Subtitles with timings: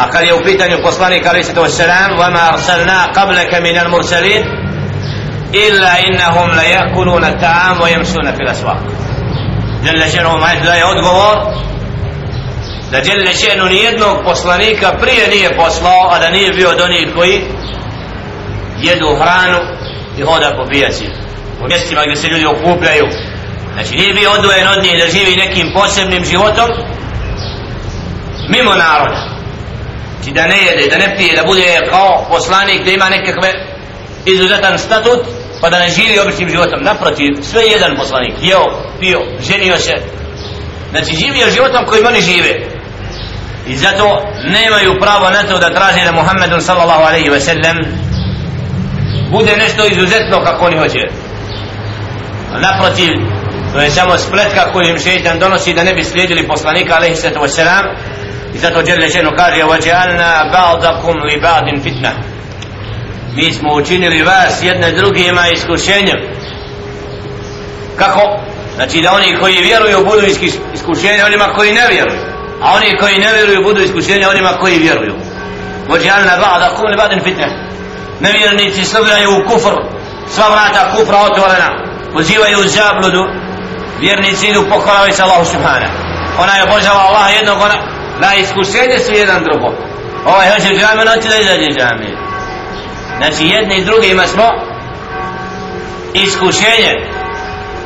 [0.00, 3.78] a kad je u pitanju poslanik ali se to selam wa ma arsalna qablaka min
[3.78, 4.42] al mursalin
[5.52, 8.80] illa innahum la yakuluna ta'am wa yamsuna fil aswaq.
[9.84, 11.36] Jalla shanu ma da je odgovor
[12.90, 17.08] da jalla shanu ni jednog poslanika prije nije poslao a da nije bio do njih
[17.16, 17.42] koji
[18.78, 19.58] jedu hranu
[20.18, 21.04] i hoda po pijaci.
[21.64, 23.06] U mjestima gdje se ljudi okupljaju.
[23.72, 26.68] Znači nije bio odvojen od njih da živi nekim posebnim životom
[28.48, 29.29] mimo naroda
[30.22, 33.50] znači da ne jede, da ne pije, da bude kao poslanik da ima nekakve
[34.26, 35.20] izuzetan statut
[35.60, 36.82] pa da ne živi običnim životom.
[36.82, 38.34] Naprotiv, sve jedan poslanik.
[38.42, 38.64] Jeo,
[39.00, 39.92] pio, ženio se.
[40.90, 42.52] Znači živio životom kojim oni žive.
[43.66, 47.76] I zato nemaju pravo na to da traže da Muhammedun sallallahu alaihi ve sellem
[49.30, 51.02] bude nešto izuzetno kako oni hoće.
[52.60, 53.12] Naprotiv
[53.72, 57.40] to je samo spletka koju im šeitan donosi da ne bi slijedili poslanika alaihi sallatu
[57.40, 57.84] wasalam
[58.53, 62.11] i zato Đerle Čeno kaže وَجَعَلْنَا بَعْضَكُمْ لِبَعْدٍ fitna
[63.35, 66.17] mi smo učinili vas jedne drugima iskušenjem
[67.97, 68.21] kako?
[68.75, 70.25] znači da oni koji vjeruju budu
[70.73, 72.21] iskušenje onima koji ne vjeruju
[72.61, 75.15] a oni koji ne vjeruju budu iskušenje onima koji vjeruju
[75.89, 77.47] وَجَعَلْنَا بَعْضَكُمْ لِبَعْدٍ fitna
[78.19, 79.75] nevjernici srljaju u kufr
[80.29, 81.69] sva vrata kufra otvorena
[82.13, 83.23] pozivaju u zabludu
[83.99, 85.87] vjernici idu pokoravaju se Allahu subhana
[86.39, 87.75] ona je obožava Allah jednog ona
[88.20, 89.68] na iskušenje su jedan drugo
[90.26, 92.16] ovaj hoće džami noći da izađe džamiju.
[93.18, 94.44] znači jedni i drugima smo
[96.14, 96.92] iskušenje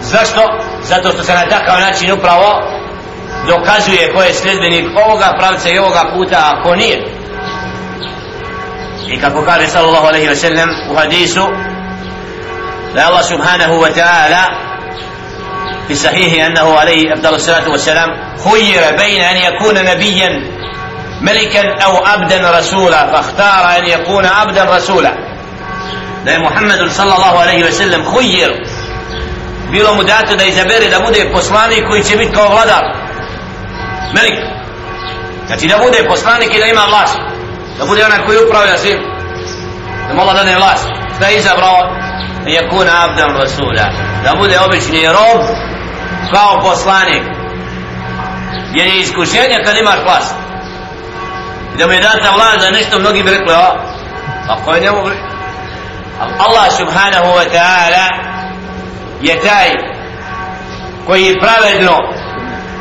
[0.00, 0.40] zašto?
[0.82, 2.62] zato što se na takav način upravo
[3.46, 7.04] dokazuje ko je sljedbenik ovoga pravca i ovoga puta a ko nije
[9.08, 11.46] i kako kaže sallallahu alaihi wa sallam u hadisu
[12.94, 14.69] da Allah subhanahu wa ta'ala
[15.90, 18.08] في صحيح أنه عليه أفضل الصلاة والسلام
[18.44, 20.42] خير بين أن يكون نبيا
[21.20, 25.30] ملكا أو عبدا رسولا فاختار أن يكون عبدا رسولا
[26.24, 28.52] da je Muhammedu sallallahu alaihi ve sellem hujjer
[29.70, 32.84] bilo mu dato da izabere da bude poslanik koji će biti kao vladar
[34.14, 34.34] melik
[35.46, 37.18] znači da bude poslanik i da ima vlast
[37.78, 38.98] da bude onaj koji upravlja svim
[40.08, 41.78] da mola da ne vlast šta je izabrao
[42.44, 43.86] da je kuna abdan rasula
[44.24, 45.69] da bude obični rob
[46.32, 47.22] kao poslanik.
[48.74, 50.34] Jer je iskušenje kad imaš vlast.
[51.74, 53.90] I da mu je data vlast da nešto mnogi bi rekli a
[54.48, 55.00] ako je njemu
[56.20, 58.04] Allah subhanahu wa ta'ala
[59.20, 59.68] je taj
[61.06, 61.96] koji pravedno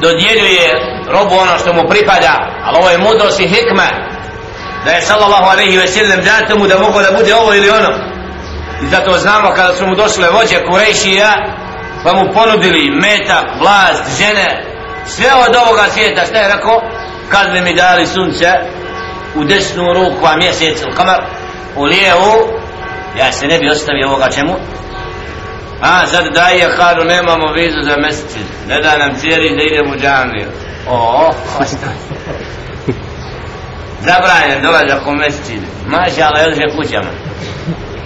[0.02, 0.68] dodjeljuje
[1.08, 2.34] robu ono što mu pripada.
[2.64, 3.88] Ali ovo je mudrost i hikma
[4.86, 7.90] da je sallallahu alaihi ve sellem dato mu da mogu da bude ovo ili ono.
[8.82, 11.34] I zato znamo kada su mu došle vođe Kurejšija
[12.04, 14.64] pa mu ponudili metak, vlast, žene
[15.06, 16.26] sve od ovoga svijeta.
[16.26, 16.82] Šta je rekao?
[17.30, 18.48] Kad bi mi dali sunce
[19.36, 21.24] u desnu ruku a mjesec ili kamar
[21.76, 22.60] u lijevu
[23.20, 24.56] ja se ne bi ostavio ovoga čemu.
[25.82, 28.36] A sad daje haru nemamo vizu za mesec
[28.68, 30.48] ne da nam cijeli da idemo u džamiju.
[30.90, 31.98] O, ostaje
[34.06, 35.50] zabranjen dolazak u mesec
[35.88, 37.10] maša Allah je kućama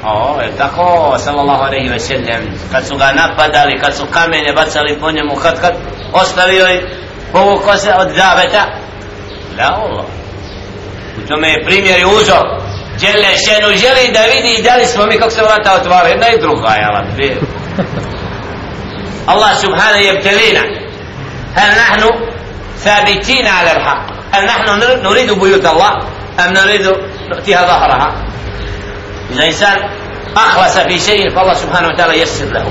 [0.04, 4.98] A je tako, sallallahu alaihi ve sellem, kad su ga napadali, kad su kamene bacali
[5.00, 5.74] po njemu, kad kad
[6.14, 6.82] ostavio i
[7.32, 8.64] povuko se od daveta,
[9.58, 10.06] la Allah.
[11.18, 12.46] U tome je primjer i uzor.
[13.00, 16.42] Djele šenu želi da vidi i dali smo mi kako se vrata otvara, jedna i
[16.42, 16.96] druga, jel?
[19.34, 20.64] Allah subhanahu je btelina.
[21.56, 22.10] Hel nahnu
[22.84, 24.02] thabitina ala l-haq?
[24.34, 24.72] Hel nahnu
[25.04, 25.92] nuridu bujuta Allah?
[26.38, 26.92] Hel nuridu
[27.30, 28.33] nuktiha zahraha?
[29.33, 29.77] إذا إنسان
[30.37, 32.67] أخلص في شيء فالله سبحانه وتعالى يسر له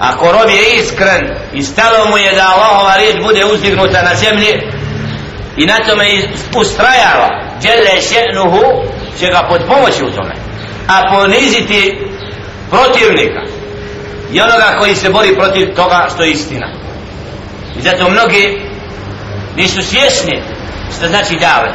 [0.00, 4.60] Ako rob je iskren i stalo mu je da Allahova riječ bude uzdignuta na zemlji
[5.56, 6.04] i na tome
[6.54, 7.28] ustrajava
[7.60, 8.62] djele še'nuhu
[9.18, 10.34] će ga pod pomoći u tome
[10.88, 11.98] a poniziti
[12.70, 13.40] protivnika
[14.32, 16.66] i onoga koji se bori protiv toga što je istina
[17.78, 18.60] i zato mnogi
[19.56, 20.42] nisu svjesni
[20.96, 21.74] što znači davet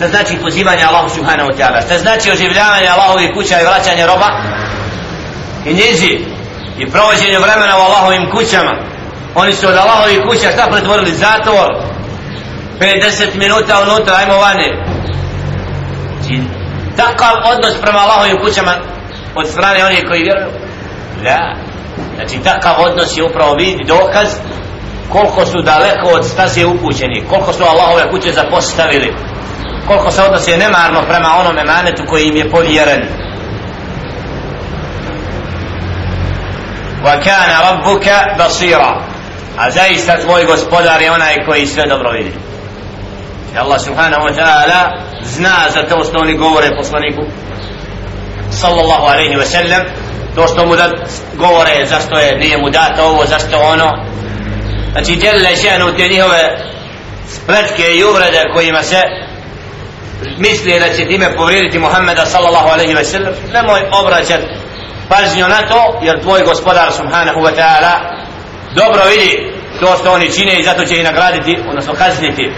[0.00, 1.84] šta znači pozivanje Allahu subhanahu wa ta'ala?
[1.86, 4.28] Šta znači oživljavanje Allahove kuća i vraćanje roba?
[5.64, 6.10] I njezi
[6.78, 8.72] i provođenje vremena u Allahovim kućama.
[9.34, 11.14] Oni su od Allahove kuća šta pretvorili?
[11.14, 11.68] Zatvor.
[12.80, 14.68] 50 minuta unutra ajmo vane
[16.18, 16.42] znači
[16.96, 18.72] takav odnos prema Allahovim kućama
[19.34, 20.50] od strane onih koji vjeruju.
[21.22, 21.54] Da.
[22.14, 24.28] Znači takav odnos je upravo vidi dokaz
[25.12, 29.29] koliko su daleko od staze upućeni koliko su Allahove kuće zapostavili
[29.86, 33.02] koliko se odnosi nemarno prema onom emanetu koji im je povjeren.
[37.04, 39.02] وَكَانَ رَبُّكَ rabbuka basira.
[39.56, 42.32] A zaista tvoj gospodar je onaj koji sve dobro vidi.
[43.54, 44.80] I Allah subhanahu wa ta'ala
[45.24, 47.22] zna za to što oni govore poslaniku
[48.50, 49.82] sallallahu alaihi wa sallam
[50.34, 50.90] to što mu da
[51.34, 53.88] govore zašto je nije mu dato ovo zašto ono.
[54.92, 56.58] Znači djelile še'nu te njihove
[57.28, 58.96] spletke i uvrede kojima se
[60.38, 63.34] misli da će time povrijediti Muhammeda sallallahu alaihi ve sellem.
[63.52, 64.46] Nemoj obraćati
[65.08, 67.92] pažnju na to jer tvoj gospodar subhanahu wa ta'ala
[68.74, 72.52] dobro vidi to što oni čine i zato će ih nagraditi odnosno kazniti.